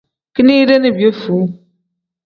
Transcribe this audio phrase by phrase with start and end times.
[0.35, 1.43] Kinide ni piyefuu.